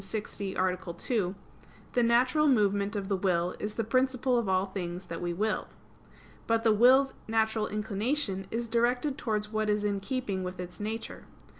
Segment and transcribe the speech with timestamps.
[0.03, 0.77] 60, A.
[0.97, 1.35] 2)
[1.93, 5.67] the natural movement of the will is the principle of all things that we will.
[6.47, 11.25] But the will's natural inclination is directed towards what is in keeping with its nature.